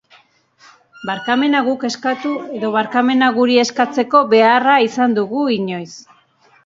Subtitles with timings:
[1.09, 5.89] Barkamena guk eskatu edo barkamena guri eskatzeko beharra izan dugu inoiz.